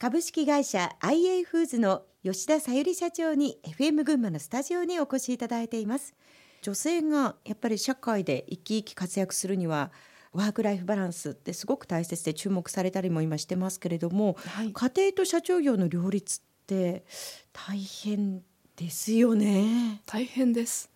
[0.00, 6.14] 株式会社 IA フーズの吉田さゆり社長に FM 群馬のスタジオにお越しいただいています。
[6.62, 9.90] 女性がやっぱり社会で生き生き活躍するには
[10.32, 17.02] ワークライフバランスってすごく大切で注目されたりも今してますけれども、はい、家庭と社長業の両立って
[17.52, 18.42] 大変
[18.76, 20.00] ですよね。
[20.06, 20.92] 大変です。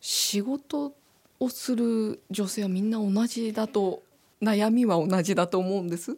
[0.00, 0.94] 仕事
[1.40, 4.02] をする女性はみんな同じだと
[4.40, 6.16] 悩みは同じだと思うんです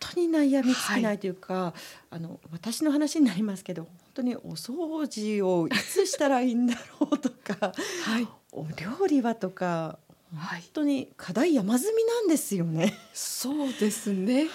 [0.00, 1.74] 当に悩み尽きないというか、は
[2.12, 7.72] い、あの私の話になりますけど本当にお掃除をいつしたらいいんだろうとか、
[8.04, 9.98] はい、お料理はとか
[10.32, 12.94] 本当に課題山積みなんですよね。
[13.12, 14.48] そうですね、はい、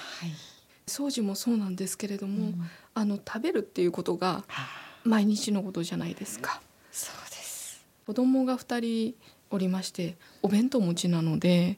[0.87, 2.61] 掃除もそうなんですけれども、うん、
[2.93, 4.43] あの食べるっていうことが
[5.03, 6.61] 毎日のことじゃないですか。
[6.91, 7.85] そうです。
[8.05, 9.15] 子供が2人
[9.51, 11.77] おりましてお弁当持ちなので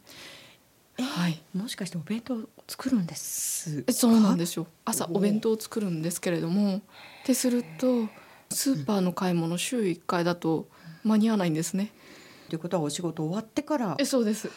[1.00, 2.38] はい、もしかしてお弁当
[2.68, 4.68] 作るんですそうなんですよ。
[4.84, 6.82] 朝お弁当を作るんですけれどもっ
[7.26, 8.08] てすると
[8.50, 10.68] スーパーの買い物週1回だと
[11.03, 11.92] 間に合わないんですね。
[12.50, 13.95] ということはお仕事終わってから？
[14.00, 14.50] えそうです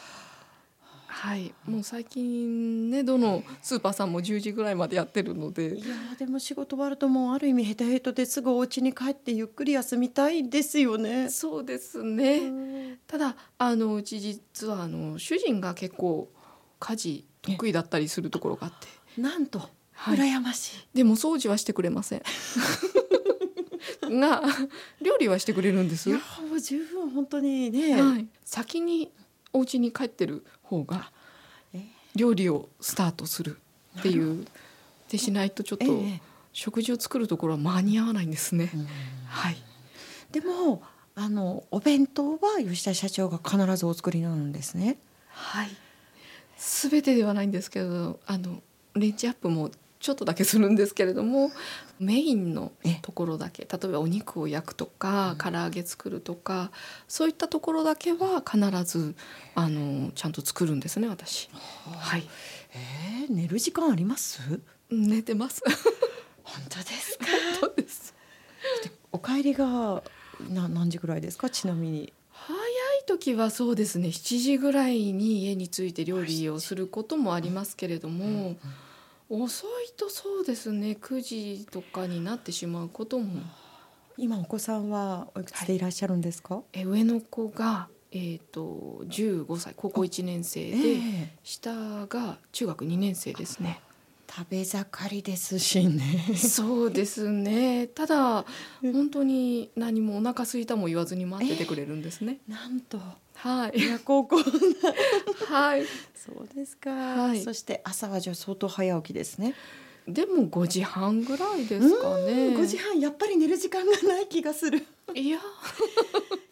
[1.20, 1.52] はい。
[1.66, 5.76] もう最近ねどのスーパーさんも10時ぐらいまでやってるので。
[5.76, 11.28] いやでも仕事終わるともうある意味ヘタヘタですぐお家に帰ってゆっくり休みたいですよね。
[11.28, 12.96] そうですね。
[13.06, 16.30] ただあのうち実はあの主人が結構
[16.78, 19.20] 家事得意だったりするところがあって。
[19.20, 19.58] なんと、
[19.92, 20.96] はい、羨ましい。
[20.96, 22.22] でも掃除はしてくれません。
[24.08, 24.42] が
[25.02, 26.08] 料理はしてくれるんです。
[26.08, 26.18] いや
[26.48, 29.12] もう十分本当にね、はい、先に
[29.52, 31.10] お家に帰ってる方が
[32.14, 33.58] 料理をスタートする
[33.98, 34.46] っていう
[35.10, 35.84] でしないとちょっと
[36.52, 38.70] 食事を作るところは間に合わないんですね。
[39.28, 39.56] はい、
[40.30, 40.82] でも
[41.16, 44.96] あのお弁当は吉田社長が必ずお作りなんですね。
[45.28, 45.68] はい。
[46.56, 48.62] すべてではないんですけど、あの
[48.94, 51.52] レンジアップもちょっとだけするんですけれども
[51.98, 56.70] メインのところだけ例えばお肉を焼くとか、唐揚げ作るとか
[57.06, 59.14] そういったところだけは必ず
[59.54, 61.50] あのちゃんと作るんですね私。
[61.98, 62.22] はい。
[62.72, 64.40] えー、寝る時間あります？
[64.90, 65.62] 寝てます。
[66.42, 67.26] 本当ですか？
[67.60, 68.14] 本当です。
[69.12, 70.02] お帰りが
[70.48, 71.50] な何時ぐらいですか？
[71.50, 72.12] ちなみに。
[72.32, 72.58] 早い
[73.06, 78.24] 時はそうですね7時ぐらいに家に着いて料理をすることもありますけれども。
[78.24, 78.58] うんうん
[79.30, 83.42] 遅いとそうですね9時とかになってしまうことも
[84.18, 91.72] 今お子さんはおいくつでいらっしゃるんですか、はい、え上の子がえーと、15歳高校1年生で、えー、下
[92.08, 93.80] が中学2年生ですね。
[94.28, 96.34] 食べ盛りですしね。
[96.36, 97.86] そうですね。
[97.88, 98.44] ただ
[98.82, 102.38] 本当に何もお腹空いたも言わずに待っててくれるんですね。
[102.48, 102.98] えー、なんと
[103.42, 103.72] はい。
[103.76, 104.36] 親孝行
[105.48, 105.82] はい。
[106.14, 106.90] そうですか。
[106.90, 109.54] はい、そして朝はじゃ相当早起きですね。
[110.06, 112.54] でも5時半ぐらいですかね。
[112.56, 114.86] 5時半やっぱり寝る時間がない気がする。
[115.14, 115.38] いや。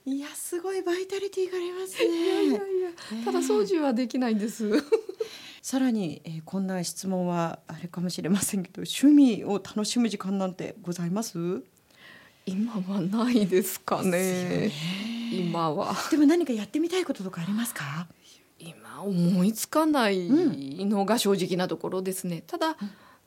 [0.06, 2.06] いやすごいバイタリティがありますね。
[2.06, 3.24] いやいやいや。
[3.24, 4.70] ただ掃除はできないんです。
[5.60, 11.62] さらに、えー、こんな質問はあれかもしれませんけど趣味を楽しむ時間なんてございます？
[12.46, 14.72] 今はないですかね。
[15.30, 15.94] 今は。
[16.10, 18.06] でも何かやってみたいこととかありますか？
[18.58, 22.42] 今思いつかないのが正直なところですね。
[22.46, 22.76] ただ、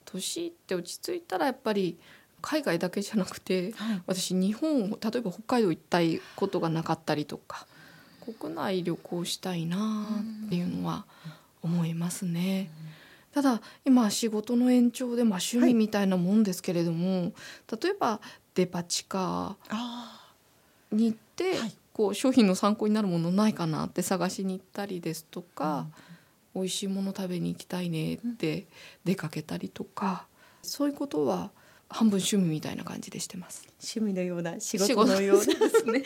[0.06, 1.98] 年って落ち着いたらやっぱり
[2.42, 7.68] 海外だけじゃなくて、はい、私日本例えば北海道行きたいことがなかったりとか
[8.40, 10.08] 国内旅行したいな
[10.48, 11.06] っていうのは
[11.62, 12.70] 思いますね。
[13.32, 17.34] ただ今仕事の延長で、まあ、趣味みたいなもんですけれども、はい、
[17.82, 18.20] 例えば
[18.56, 19.56] デパ地下
[20.92, 25.86] に行って、はい、こう商品の参考になるものないかなって探しに行ったりですとか、
[26.56, 28.66] うん、美味しいもの食べに行きたいねって
[29.06, 30.26] 出かけたりとか、
[30.64, 31.52] うん、そういうことは
[31.90, 33.68] 半分趣味みたいな感じでしてます。
[33.80, 36.04] 趣味のような仕事のようですね。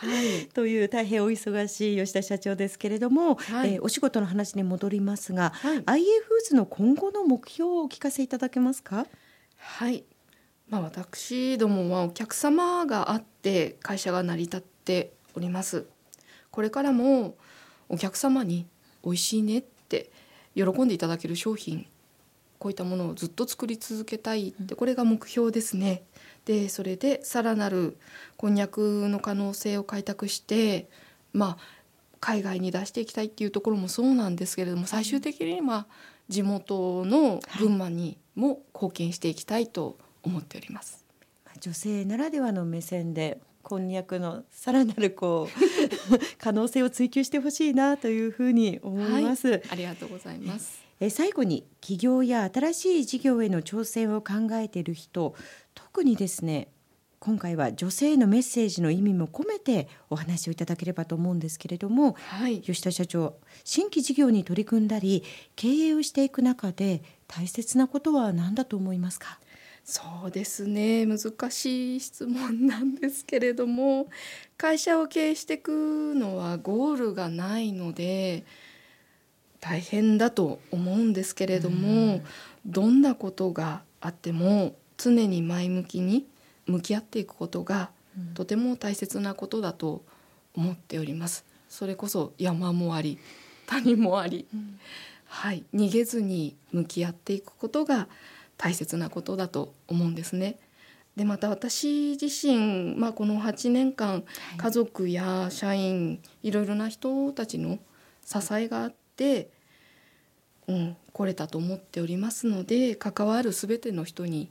[0.00, 5.82] はい、 という大変お忙しい吉田社長ですけれども、はい、えー、お仕事の話に戻りますが、はい、IA
[6.22, 9.06] フーズの今後の目標をお聞かせいただけますか？
[9.56, 10.04] はい、
[10.68, 15.86] まあ私どもはお客様があって会社が成り立っております。
[16.50, 17.36] これからも
[17.88, 18.66] お客様に
[19.04, 20.10] 美味しいねって
[20.54, 21.86] 喜んでいただける商品
[22.60, 26.02] こういったものをずっと作り続けたいってこれが目標ですね。
[26.44, 27.96] でそれでさらなる
[28.36, 30.88] こんにゃくの可能性を開拓して
[31.32, 31.58] まあ
[32.20, 35.86] 海外に出していきたいっていうところもそうなんですけれども最終的には
[36.28, 41.06] 地元の群馬にも貢献していきたいと思っております。
[41.60, 43.40] 女性ならではの目線で
[43.70, 45.58] こんにゃくのさらなるこう
[46.42, 50.80] 可能性を追求してほしいなというふうに思います、はい、ありがとうございます。
[50.98, 55.36] え最後に起業や新しい事業への挑戦を考えている人
[55.76, 56.66] 特にですね
[57.20, 65.22] 今回は女性へのメッセージの意味も込めてお話をいただければと思うんですけれども、はい、吉田社長新規事業に取り組んだり
[65.54, 69.38] 経営をしていく中で大切なことは何だと思いますか？
[69.90, 71.04] そうですね。
[71.04, 71.18] 難
[71.50, 74.06] しい質問なんですけれども
[74.56, 78.44] 会社を経営していくのはゴールがないので
[79.58, 82.22] 大変だと思うんですけれども、
[82.64, 86.24] どんなことがあっても常に前向きに
[86.66, 87.90] 向き合っていくことが
[88.34, 90.04] とても大切なことだと
[90.54, 91.44] 思っております。
[91.68, 93.18] それこそ山もあり
[93.66, 94.78] 谷もあり、うん、
[95.26, 95.64] はい。
[95.74, 98.06] 逃げずに向き合っていくことが
[98.60, 100.58] 大切なことだと思うんですね。
[101.16, 104.22] でまた私自身、まあ、この8年間
[104.58, 107.78] 家族や社員いろいろな人たちの
[108.22, 109.48] 支えがあって、
[110.68, 114.50] うん、来れたと思っておりますので関わる全ての人に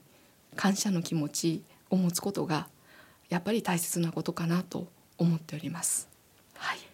[0.56, 2.68] 感謝の気持ちを持つことが
[3.30, 4.88] やっぱり大切なことかなと
[5.20, 6.10] 思っております。
[6.56, 6.89] はい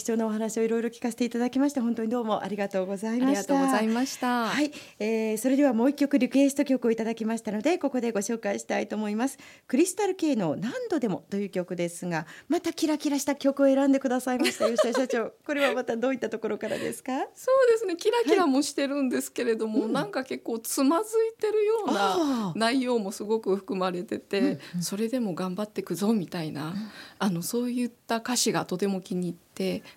[0.00, 3.26] 貴重なお話をいろいろ聞かせていただきまして本当にどうもありがとうございました。
[3.26, 4.46] ありがとうございました。
[4.46, 9.36] はい、えー、それではもう一曲リクエスト曲をいただきましたのでここでご紹介したいと思います。
[9.66, 15.32] クリスタル系の何度でもという曲ですがまたキラキラした曲を選んでくださいました吉田社長。
[15.44, 17.12] これはまたどういったところからですか？
[17.34, 26.74] そうですねキラキラもしてるんですけれども、はい、なんか結構つまずいてるような内容もすごく含まれてて、うんうん、それでも頑張っていくぞみたいな、うん、
[27.18, 29.49] あのそういった歌詞がとても気に入って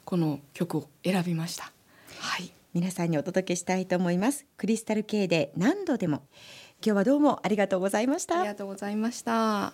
[0.05, 1.71] この曲を選びました。
[2.19, 4.45] はい、皆さんにお届けしたいと思います。
[4.57, 6.23] クリスタル K で何度でも。
[6.85, 8.39] 今日はどうもありがとうございました。
[8.39, 9.73] ありがとうございました。